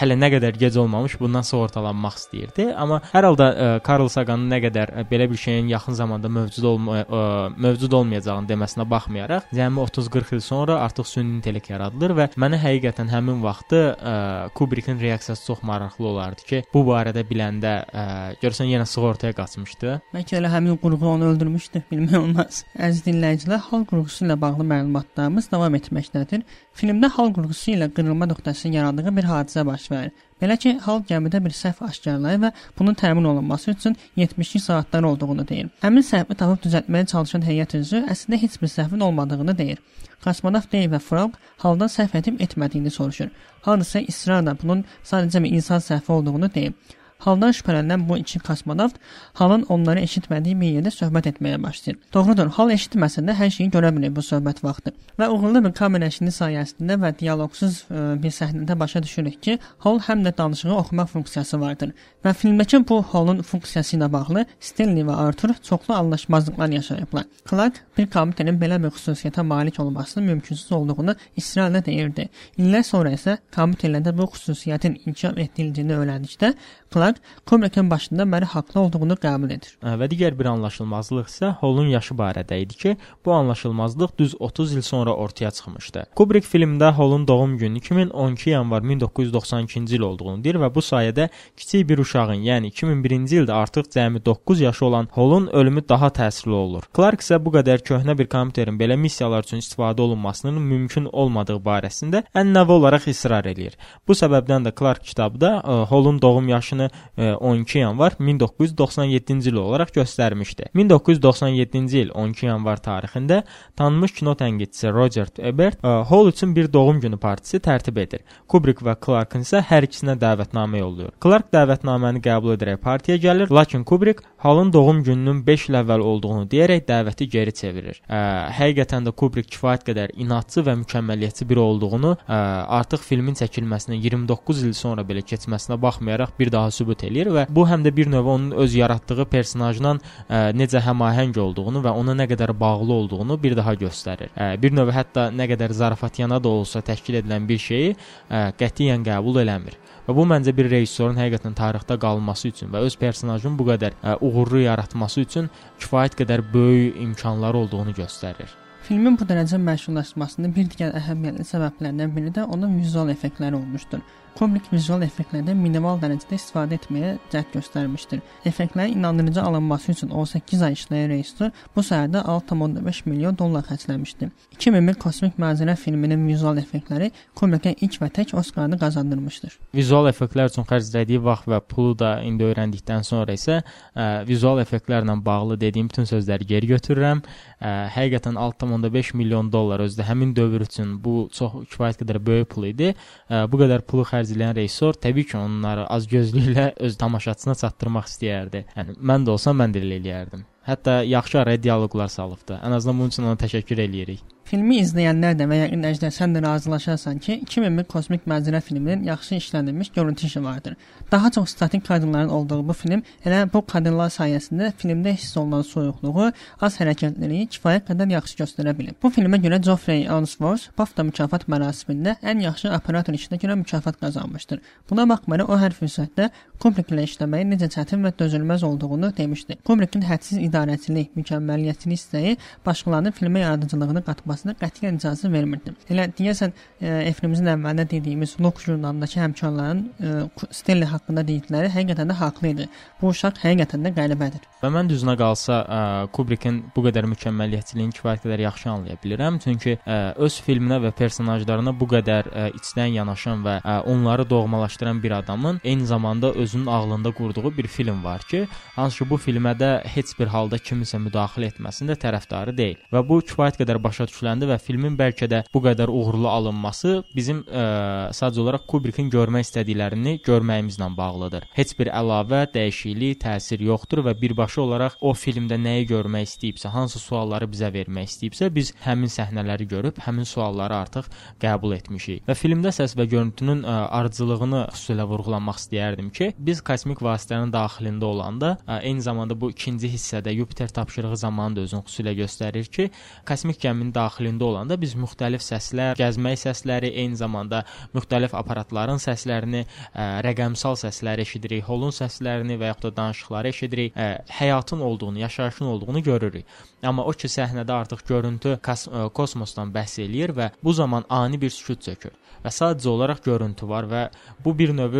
[0.00, 2.68] hələ nə qədər gec olmamış bundan sığortalanmaq istəyirdi.
[2.78, 6.66] Amma hər halda ə, Carl Saganın nə qədər ə, belə bir şeyin yaxın zamanda mövcud
[6.66, 7.22] olma ə,
[7.56, 9.19] mövcud olmayacağını deməsinə baxmayaraq,
[9.54, 14.14] cəmi 30-40 il sonra artıq süni intellekt yaradılır və mənə həqiqətən həmin vaxtı ə,
[14.54, 18.04] Kubrickin reaksiyası çox maraqlı olardı ki, bu barədə biləndə ə,
[18.42, 19.98] görsən yenə sığortaya qaçmışdı.
[20.14, 22.64] Bəlkə elə həmin qurğu onu öldürmüşdü, bilmək olmaz.
[22.86, 26.46] Əziz dinləyicilər, hal qurğusu ilə bağlı məlumatlarımız davam etməkdədir.
[26.76, 30.12] Filmdə hal qurğusu ilə qırılma nöqtəsinin yarandığı bir hadisə baş verir.
[30.40, 35.48] Belə ki, hal gəmidə bir səhv aşkarlayır və bunun təmin olunması üçün 72 saatlar olduğunu
[35.48, 35.68] deyir.
[35.82, 39.82] Həmin səhvi tapıb düzəltməyə çalışan heyət üzvü əslində heç bir səhvin olmadığını deyir.
[40.24, 43.28] Kosmonavt Dave və Frog haldan səhv edib etmədiyini soruşur.
[43.66, 46.72] Hal isə israrla bunun sadəcə bir insan səhvi olduğunu deyir.
[47.20, 48.96] Haldan şübhələnən bu iki kosmonavt
[49.40, 51.98] halın onları eşitmədiyi bir yerdə söhbət etməyə başlayır.
[52.14, 54.94] Doğrudur, hal eşitməsə də hər şeyi görə bilir bu söhbət vaxtı.
[55.20, 59.58] Və uğurlu bir kamera işini sayəsində və dialoqsuz ə, e, bir səhnədə başa düşürük ki,
[59.84, 61.92] hal həm də danışığı oxumaq funksiyası vardır.
[62.24, 67.28] Və filmdəki bu halın funksiyası ilə bağlı Stanley və Arthur çoxlu anlaşmazlıqlar yaşayıblar.
[67.50, 72.28] Clark bir kompüterin belə bir xüsusiyyətə malik olmasının mümkünsüz olduğunu israrla deyirdi.
[72.58, 76.54] İllər sonra isə kompüterlərdə bu xüsusiyyətin inkişaf etdiyini öyrəndikdə
[76.94, 79.76] Clark Kubrickin başında məni haqlı olduğunu qəbul edir.
[79.82, 84.82] Və digər bir anlaşılmazlıq isə Holun yaşı barədə idi ki, bu anlaşılmazlıq düz 30 il
[84.82, 86.04] sonra ortaya çıxmışdı.
[86.16, 91.88] Kubrick filmdə Holun doğum günü 2012 yanvar 1992-ci il olduğunu deyir və bu sayədə kiçik
[91.88, 96.90] bir uşağın, yəni 2001-ci ildə artıq cəmi 9 yaşı olan Holun ölümü daha təsirli olur.
[96.96, 102.24] Clark isə bu qədər köhnə bir kompüterin belə missiyalar üçün istifadə olunmasının mümkün olmadığı barəsində
[102.34, 103.78] ən-nəvi olaraq israr eləyir.
[104.08, 106.79] Bu səbəbdən də Clark kitabda ə, Holun doğum yaşını
[107.18, 110.70] 12 e, yanvar 1997-ci il olaraq göstərmişdi.
[110.74, 113.42] 1997-ci il 12 yanvar tarixində
[113.76, 118.24] tanınmış kino tənqidçisi Roger Ebert e, Hall üçün bir doğum günü partisi tərtib edir.
[118.48, 121.14] Kubrick və Clark isə hər ikisinə dəvətnamə yollayır.
[121.22, 126.46] Clark dəvətnaməni qəbul edərək partiyaya gəlir, lakin Kubrick Hallın doğum gününün 5 il əvvəl olduğunu
[126.48, 127.98] deyərək dəvəti geri çevirir.
[128.08, 128.20] Ə, e,
[128.56, 132.38] həqiqətən də Kubrick kifayət qədər inadçı və mükəmməliyyətçi biri olduğunu ə,
[132.78, 137.64] artıq filmin çəkilməsinə 29 il sonra belə keçməsinə baxmayaraq bir daha sübut eləyir və bu
[137.68, 142.28] həm də bir növ onun öz yaratdığı personajla ə, necə həmahəng olduğunu və ona nə
[142.30, 144.30] qədər bağlı olduğunu bir daha göstərir.
[144.36, 149.04] Ə, bir növ hətta nə qədər zarafatyana da olsa təşkil edilən bir şeyi ə, qətiyyən
[149.06, 149.76] qəbul eləmir.
[150.08, 154.16] Və bu məncə bir rejissorun həqiqətən tarixdə qalması üçün və öz personajını bu qədər ə,
[154.20, 158.50] uğurlu yaratması üçün kifayət qədər böyük imkanları olduğunu göstərir.
[158.90, 164.00] Filmin bu dərəcə məşhurlaşmasının bir digər əhəmiyyətli səbəblərindən biri də onun vizual effektləri olmuşdur.
[164.38, 168.20] Kubrick vizual effektlərdən minimal dərəcədə istifadə etməyə cəhd göstərmişdir.
[168.48, 174.30] Effektlərin inandırıcı alınması üçün 18 ay işləyən rejissor bu sahədə 6.5 milyon dollar xərcləmişdi.
[174.56, 179.58] 2001 Kosmik Mənzərə filminin vizual effektləri Kubrickə ilk və tək Oskarını qazandırmışdır.
[179.74, 185.16] Vizual effektlər üçün xərclədiyi vaxt və pulu da indi öyrəndikdən sonra isə ə, vizual effektlərlə
[185.24, 187.22] bağlı dediyim bütün sözləri geri götürürəm.
[187.60, 192.50] Ə, həqiqətən 6.5 milyon dollar özü də həmin dövr üçün bu çox kifayət qədər böyük
[192.54, 192.92] pul idi.
[193.28, 198.08] Ə, bu qədər pulu xərc xərcləyən rejissor təbii ki, onları az gözlüklə öz tamaşaçısına çatdırmaq
[198.10, 198.64] istəyərdi.
[198.76, 200.44] Yəni mən də olsam mən də elə eləyərdim.
[200.66, 202.60] Hətta yaxşı araya dialoqlar salıbdı.
[202.62, 204.22] Ən azından bunun üçün ona təşəkkür eləyirik.
[204.50, 209.36] Filmi izləyənlər də və ya dinləyicilər sən də razılaşarsan ki, 2001 Kosmik Mənzərə filminin yaxşı
[209.36, 210.74] işlənilmiş görüntü işi vardır.
[211.12, 216.32] Daha çox statik kadrların olduğu bu film elə bu kadrlar sayəsində filmdə hiss olunan soyuqluğu,
[216.66, 218.96] az hərəkətliliyi kifayət qədər yaxşı göstərə bilib.
[219.02, 224.58] Bu filmə görə Geoffrey Unsworth BAFTA mükafat mərasimində ən yaxşı operator işinə görə mükafat qazanmışdır.
[224.90, 229.60] Buna baxmayaraq o hər fürsətdə Kubrick ilə işləməyin necə çətin və dözülməz olduğunu demişdi.
[229.64, 232.36] Kubrickin hədsiz idarəçilik, mükəmməliyyətçilik istəyi
[232.66, 235.76] başqalarının filmə yaradıcılığını qatmasına olmasına qətiyyən icazə vermirdim.
[235.90, 240.12] Elə deyəsən e, efrimizin əvvəlində dediyimiz Lok jurnalındakı həmkarların e,
[240.50, 242.68] Stelli haqqında dedikləri həqiqətən də haqlı idi.
[243.00, 244.46] Bu uşaq həqiqətən də qəribədir.
[244.60, 245.80] Və mən düzünə qalsa ə,
[246.12, 249.38] Kubrickin bu qədər mükəmməliyyətçiliyini kifayət qədər yaxşı anlaya bilirəm.
[249.40, 255.02] Çünki ə, öz filminə və personajlarına bu qədər ə, içdən yanaşan və ə, onları doğmalaşdıran
[255.02, 259.54] bir adamın eyni zamanda özünün ağlında qurduğu bir film var ki, hansı ki bu filmə
[259.56, 262.76] də heç bir halda kimisə müdaxilə etməsində tərəfdarı deyil.
[262.92, 267.42] Və bu kifayət qədər başa düşüləndi və filmin bəlkə də bu qədər uğurlu alınması bizim
[267.48, 271.48] ə, sadəcə olaraq Kubrickin görmək istədiklərini görməyimizlə bağlıdır.
[271.54, 276.98] Heç bir əlavə, dəyişiklik, təsir yoxdur və birbaşa olaraq o filmdə nəyi görmək istəyibsə, hansı
[277.02, 281.10] sualları bizə vermək istəyibsə, biz həmin səhnələri görüb həmin sualları artıq
[281.42, 282.24] qəbul etmişik.
[282.28, 288.06] Və filmdə səs və görüntünün ə, ardıcıllığını xüsusilə vurğulamaq istəyərdim ki, biz kosmik vasitənin daxilində
[288.06, 292.90] olanda, ə, eyni zamanda bu ikinci hissədə Yupiter tapşırığı zamanı da özünü xüsusilə göstərir ki,
[293.28, 297.62] kosmik gəminin daxilində daxilində olanda biz müxtəlif səslər, gəzmək səsləri, eyni zamanda
[297.94, 304.10] müxtəlif aparatların səslərini, ə, rəqəmsal səsləri eşidirik, holun səslərini və yaxud da danışıqları eşidirik, ə,
[304.40, 306.46] həyatın olduğunu, yaşayışın olduğunu görürük.
[306.82, 311.50] Amma o ki səhnədə artıq görüntü kos kosmosdan bəhs eləyir və bu zaman ani bir
[311.52, 314.02] sükut çökür və sadəcə olaraq görüntü var və
[314.44, 314.96] bu bir növ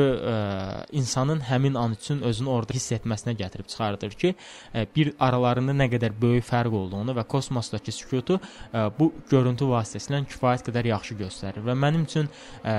[0.92, 4.34] insanın həmin an üçün özünü orada hiss etməsinə gətirib çıxardır ki,
[4.74, 10.22] ə, bir aralarında nə qədər böyük fərq olduğunu və kosmosdakı sükutu ə, bu görüntü vasitəsilə
[10.28, 12.74] kifayət qədər yaxşı göstərir və mənim üçün ə,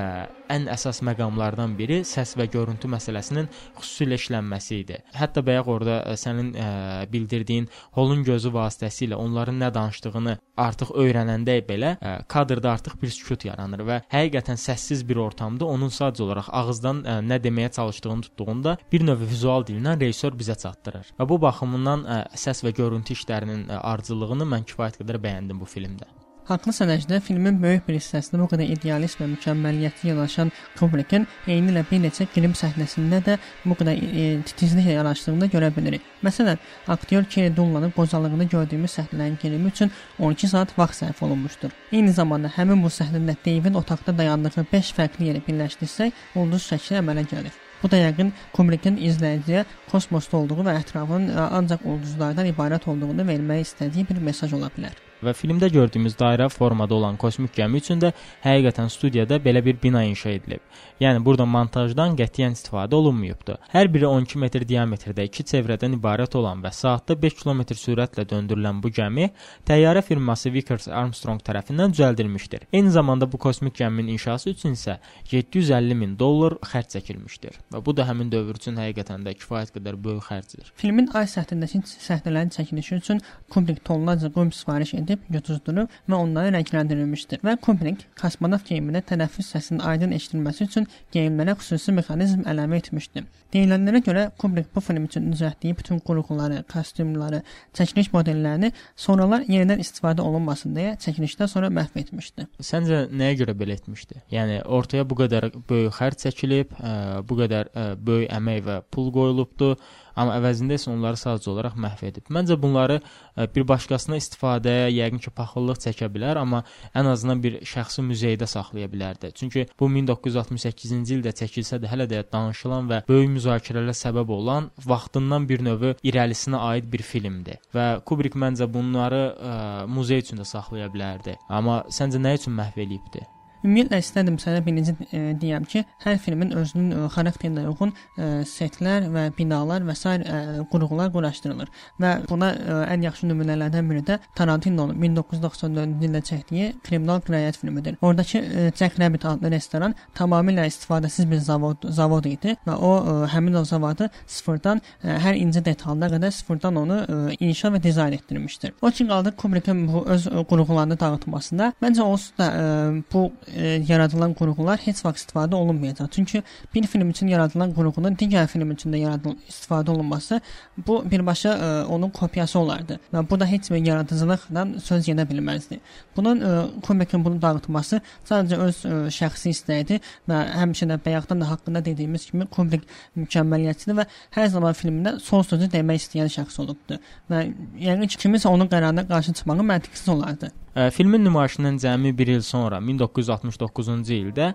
[0.52, 5.00] ən əsas məqamlardan biri səs və görüntü məsələsinin xüsusilə işlənməsi idi.
[5.18, 6.70] Hətta bayaq orada ə, sənin ə,
[7.12, 13.46] bildirdiyin holun gözü vasitəsilə onların nə danışdığını artıq öyrənəndə belə ə, kadrda artıq bir sükut
[13.50, 18.78] yaranır və həqiqətən səssiz bir ortamda onun sadəcə olaraq ağızdan ə, nə deməyə çalışdığını tutduğunda
[18.92, 21.14] bir növ vizual dillə rejissor bizə çatdırır.
[21.20, 25.70] Və bu baxımından ə, səs və görüntü işlərinin ə, ardıcıllığını mən kifayət qədər bəyəndim bu
[25.70, 26.10] filmdə.
[26.52, 31.86] Haqlı sənəcdə filmin böyük bir hissəsində bu qədər idealist və mükəmməliyyətli yanaşan Kubrickin eyni ilə
[31.88, 36.04] bir neçə film səhnəsində də bu qədər e, titizliklə yanaşdığını görə bilirik.
[36.28, 36.58] Məsələn,
[36.92, 41.72] aktyor Kerry Dunlanın qocalığını gördüyümüz səhnələrin girimi üçün 12 saat vaxt sərf olunmuşdur.
[41.92, 47.24] Eyni zamanda həmin bu səhnədə David otaqda dayandığı 5 fərqli yeri birləşdirsək, ulduz şəkli əmələ
[47.32, 47.56] gəlir.
[47.80, 53.64] Bu da yəqin Kubrickin izləyiciyə kosmosda olduğu və ətrafının e, ancaq ulduzlardan ibarət olduğunu vermək
[53.70, 55.00] istədiyi bir mesaj ola bilər.
[55.22, 58.10] Və filmdə gördüyümüz dairə formada olan kosmik gəmi üçün də
[58.42, 60.64] həqiqətən studiyada belə bir bina inşa edilib.
[61.02, 63.58] Yəni burada montajdan qətiyyən istifadə olunmayıbdı.
[63.74, 68.82] Hər biri 12 metr diametrdə iki çevrədən ibarət olan və saatda 5 km sürətlə döndürülən
[68.82, 69.30] bu gəmi
[69.70, 72.66] təyyarə firması Vickers Armstrong tərəfindən düzəldilmişdir.
[72.74, 74.98] Eyni zamanda bu kosmik gəminin inşası üçün isə
[75.32, 77.62] 750 min dollar xərc çəkilmişdir.
[77.74, 80.74] Və bu da həmin dövr üçün həqiqətən də kifayət qədər böyük xərcdir.
[80.82, 86.56] Filmin ay səthindəki səhnələrin çəkilişi üçün Kubrick tonlarca qum sifariş edib edib götürdürüb və onları
[86.56, 87.44] rəngləndirilmişdir.
[87.46, 93.26] Və Kubrick kosmonavt geyimində tənəffüs səsinin aydın eşidilməsi üçün geyimlərə xüsusi mexanizm əlavə etmişdi.
[93.52, 97.42] Deyilənlərə görə Kubrick bu film üçün düzəltdiyi bütün qurğuları, kostyumları,
[97.76, 102.48] çəkiliş modellərini sonralar yenidən istifadə olunmasın deyə çəkilişdən sonra məhv etmişdi.
[102.64, 104.24] Səncə nəyə görə belə etmişdi?
[104.32, 106.94] Yəni ortaya bu qədər böyük xərc çəkilib, ə,
[107.28, 109.76] bu qədər ə, böyük əmək və pul qoyulubdu.
[110.16, 112.30] Amma əvəzində isə onları sadəcə olaraq məhv edib.
[112.34, 116.64] Məncə bunları ə, bir başqasına istifadəyə yəqin ki, paxıllıq çəkə bilər, amma
[116.98, 119.34] ən azından bir şəxsi muzeydə saxlaya bilərdi.
[119.38, 125.50] Çünki bu 1968-ci ildə çəkilsə də hələ də danışılan və böyük müzakirələrə səbəb olan vaxtından
[125.50, 127.62] bir növ irəlisinə aid bir filmdir.
[127.76, 131.38] Və Kubrick məncə bunları ə, muzey üçün də saxlaya bilərdi.
[131.50, 133.28] Amma səncə nə üçün məhv eləyibdi?
[133.62, 139.06] Ümumiyyətlə istədim sənə birinci e, deyəm ki, hər filmin özünün e, xarakterinə uyğun e, setlər
[139.14, 140.40] və binalar və sair e,
[140.72, 141.70] qurğular quraşdırılır
[142.02, 148.00] və buna e, ən yaxşı nümunələrdən biri də Tarantino'nun 1994-cü ildə çəkdiyi Kriminal Cinayət filmidir.
[148.02, 153.16] Oradakı e, Jack Rabbit adlı restoran tamamilə istifadəsiz bir zavod zavod idi və o e,
[153.36, 158.18] həmin o zavodu sıfırdan e, hər incə detalına qədər sıfırdan onu e, inşa və dizayn
[158.18, 158.74] etdirmişdir.
[158.82, 161.74] O ki qaldı Kubrickin bu öz e, qurğularını dağıtmasında.
[161.84, 162.66] Məncə onsuz da e,
[163.14, 166.08] bu e, yaradılan qurğular heç vaxt istifadə olunmayacaq.
[166.12, 170.42] Çünki bir film üçün yaradılan qurğunun digər film üçün də yaradıl istifadə olunması
[170.88, 175.80] bu birbaşa e, onun kopyası olardı və bu da heç bir yaradıcılıqdan söz gedə bilməzdi.
[176.16, 181.50] Bunun e, Kubrickin bunu dağıtması sadəcə öz e, şəxsi istəyidir və həmişə də bayaqdan da
[181.50, 182.88] haqqında dediyimiz kimi Kubrick
[183.18, 187.00] mükəmməliyyətçidir və hər zaman filmdə son sözü demək istəyən şəxs olubdu
[187.32, 187.46] və
[187.88, 190.52] yəni kiminsə onun qərarına qarşı çıxmağı məntiqsiz olardı.
[190.72, 194.52] Filmin nümayişindən cəmi 1 il sonra 1969-cu ildə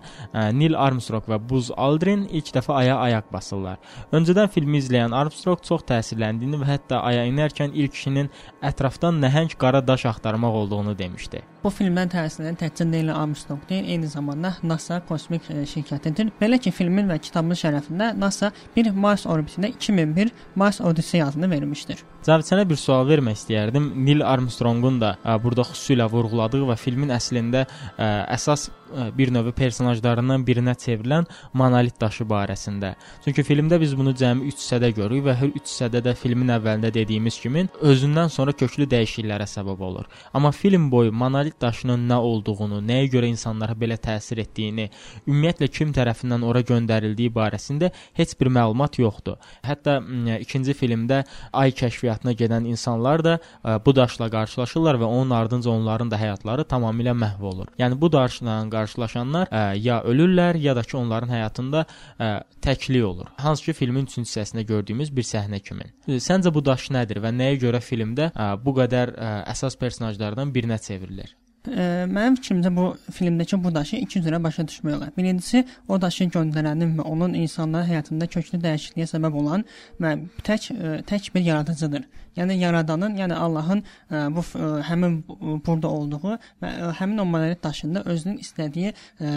[0.57, 3.77] Neil Armstrong və Buzz Aldrin ilk dəfə aya ayaq basırlar.
[4.11, 8.31] Öncədən filmi izləyən Armstrong çox təsirləndiyini və hətta aya enərkən ilk kişinin
[8.65, 11.43] ətrafdan nəhəng qara daş axtarmaq olduğunu demişdi.
[11.63, 16.31] Bu filmdən təsirlənən təkcə Neil Armstrong deyil, eyni zamanda NASA kosmik şirkətidir.
[16.41, 22.03] Belə ki, filmin və kitabın şərəfində NASA bir Mars orbitinə 2001 Mars Odyssey adını vermişdir.
[22.25, 23.89] Cavit sənə bir sual vermək istəyərdim.
[24.05, 29.51] Neil Armstrongun da ə, burada xüsusilə vurğuladığı və filmin əslində ə, əsas ə, bir növ
[29.55, 32.93] personajlarından birinə çevrilən monolit daşı barəsində.
[33.23, 36.91] Çünki filmdə biz bunu cəmi 3 hissədə görürük və hər 3 hissədə də filmin əvvəlində
[36.93, 40.05] dediyimiz kimi özündən sonra köklü dəyişikliklərə səbəb olur.
[40.33, 44.89] Amma film boyu monolit daşının nə olduğunu, nəyə görə insanlara belə təsir etdiyini,
[45.27, 49.39] ümumiyyətlə kim tərəfindən ora göndərildiyi barəsində heç bir məlumat yoxdur.
[49.63, 55.05] Hətta ə, ikinci filmdə ay kəşfiyyatı həyatına gedən insanlar da ə, bu daşla qarşılaşırlar və
[55.05, 57.67] onun ardınca onların da həyatları tamamilə məhv olur.
[57.79, 61.85] Yəni bu daşla qarşılaşanlar ə, ya ölürlər, ya da ki onların həyatında
[62.19, 63.27] ə, təklik olur.
[63.37, 65.89] Hansı ki filmin 3-cü hissəsində gördüyümüz bir səhnə kimi.
[66.07, 70.77] Səncə bu daş nədir və nəyə görə filmdə ə, bu qədər ə, əsas personajlardan birinə
[70.77, 71.33] çevrilir?
[71.67, 75.11] Ə, mənim fikrimcə bu filmdəki bu daşı iki cürə başa düşmək olar.
[75.17, 79.65] Birincisi, o daşı göndərənin və onun insanların həyatında köklü dəyişikliyə səbəb olan
[80.01, 80.15] və
[80.47, 82.07] tək ə, tək bir yaradıcıdır.
[82.37, 85.17] Yəni yaradanın, yəni Allahın ə, bu ə, həmin
[85.65, 89.31] burada olduğu və ə, həmin o monolit daşında özünün istədiyi ə,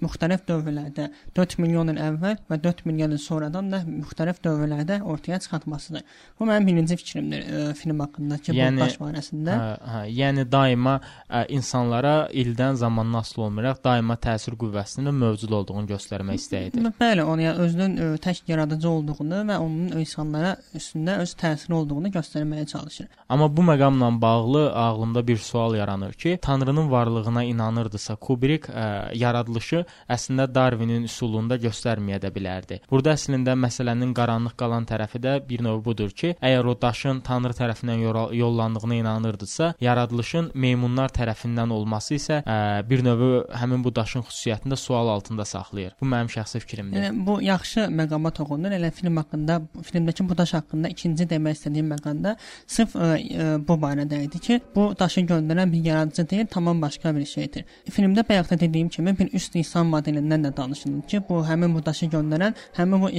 [0.00, 5.38] müxtəlif dövrlərdə 4 milyon il əvvəl və 4 milyon il sonradan da müxtəlif dövrlərdə ortaya
[5.44, 6.06] çıxartmasıdır.
[6.40, 9.58] Bu mənim birinci fikrimdir ə, film haqqındakı yəni, bu daş barəsində.
[9.60, 10.96] Hə, hə, yəni daima
[11.28, 11.44] ə,
[11.76, 16.86] insanlara ildən zamandan asılı olmayaraq daima təsir qüvvəsinin mövcud olduğunu göstərmək istəyidir.
[17.00, 22.66] Bəli, yəni özünün ə, tək yaradıcı olduğunu və onun insanlara üstündə öz təsiri olduğunu göstərməyə
[22.66, 23.08] çalışır.
[23.28, 29.84] Amma bu məqamla bağlı ağlımda bir sual yaranır ki, Tanrının varlığına inanırdısa, Kubrick ə, yaradılışı
[30.08, 32.80] əslində Darwinin üsulunda göstərməyə də bilərdi.
[32.90, 37.52] Burada əslində məsələnin qaranlıq qalan tərəfi də bir növ budur ki, əgər o daşın Tanrı
[37.58, 38.00] tərəfindən
[38.32, 42.56] yollandığına inanırdısa, yaradılışın meymunlar tərəfindən olması isə ə,
[42.88, 43.22] bir növ
[43.56, 45.94] həmin bu daşın xüsusiyyətini də sual altında saxlayır.
[46.00, 47.06] Bu mənim şəxsi fikrimdir.
[47.06, 48.74] Yəni bu yaxşı məqama toxunur.
[48.76, 49.60] Elə film haqqında,
[49.90, 52.36] filmdəki bu daş haqqında ikinci demək istədiyim məqamda
[52.66, 57.14] sırf ə, ə, bu barədə idi ki, bu daşı göndərən bir yaradıcı deyil, tamam başqa
[57.16, 57.64] bir şeydir.
[57.90, 61.84] Filmdə bayaq da dediyim kimi bir üst insan modelindən də danışılır ki, bu həmin bu
[61.86, 63.10] daşı göndərən həmin bu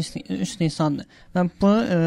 [0.42, 1.06] üst insandır.
[1.36, 2.02] Və bu ə,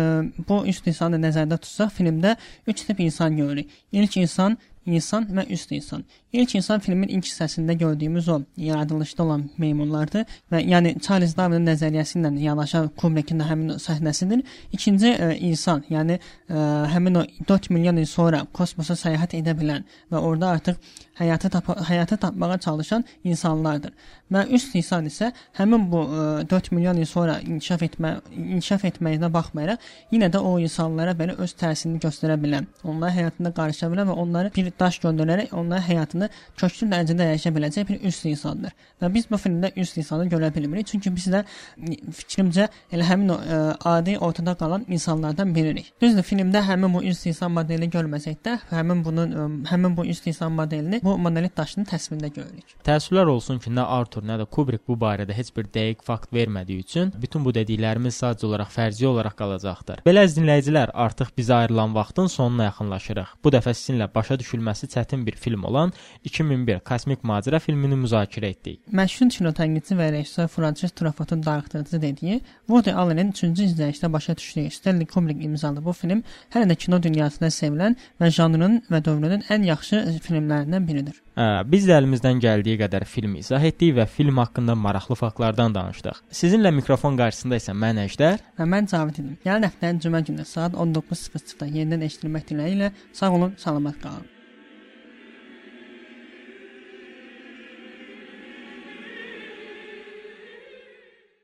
[0.49, 2.37] bu üst insanı nəzərdə tutsaq, filmdə
[2.67, 3.71] 3 tip insan görürük.
[3.93, 4.59] İlk insan
[4.97, 6.05] insan və üst insan.
[6.33, 12.21] İlk insan filmin ilk hissəsində gördüyümüz o yaradılışda olan meymunlardır və yəni Charles Darwinin nəzəriyyəsi
[12.21, 14.45] ilə yanaşan Kubrickin həmin səhnəsidir.
[14.73, 16.65] İkinci ə, insan, yəni ə,
[16.95, 20.79] həmin o 4 milyon il sonra kosmosa səyahət edə bilən və orada artıq
[21.21, 23.93] həyatı tapa həyatı tapmağa çalışan insanlardır.
[24.31, 29.33] Və üst insan isə həmin bu ə, 4 milyon il sonra inkişaf etmə inkişaf etməyinə
[29.33, 34.17] baxmayaraq yenə də o insanlara belə öz təsirini göstərə bilən, onların həyatında qarışa bilən və
[34.25, 38.77] onları bir daş göndərərək onların həyatını köklü dərəcədə dəyişə biləcək bir üst insandır.
[39.03, 41.43] Və biz bu filmdə üst insanı görə bilmirik, çünki biz də
[42.21, 43.61] fikrimcə elə həmin o ə,
[43.97, 45.93] adi ortada qalan insanlardan biririk.
[46.03, 50.27] Düzdür, filmdə həmin bu üst insan modelini görməsək də, həmin bunun ə, həmin bu üst
[50.31, 52.77] insan modelini bu monolit daşının təsvirində görürük.
[52.87, 56.85] Təəssüflər olsun ki, nə Arthur, nə də Kubrick bu barədə heç bir dəqiq fakt vermədiyi
[56.85, 60.03] üçün bütün bu dediklərimiz sadəcə olaraq fərzi olaraq qalacaqdır.
[60.07, 63.35] Belə dinləyicilər, artıq bizə ayrılan vaxtın sonuna yaxınlaşırıq.
[63.45, 65.93] Bu dəfə sizinlə başa düşülməsi çətin bir film olan
[66.25, 68.81] 2001 Kosmik Macəra filmini müzakirə etdik.
[69.01, 75.07] Məşhur kinotənqidçi və rejissor Francis Truffautin darıxdırıcı dediyi Woody Allen-in 3-cü izləyişdə başa düşdüyü Stanley
[75.07, 76.23] Kubrick imzalı bu film
[76.55, 81.21] hələ də kino dünyasında sevilən və janrının və dövrünün ən yaxşı filmlərindən biridir.
[81.37, 86.23] Hə, biz də əlimizdən gəldiyi qədər film izah etdik və film haqqında maraqlı faktlardan danışdıq.
[86.41, 89.39] Sizinlə mikrofon qarşısında isə mən Əjdər və mən Cavid idim.
[89.45, 94.29] Gələn həftənin cümə günü saat 19:00-da yenidən eşidilmək diləyi ilə sağ olun, salamat qalın.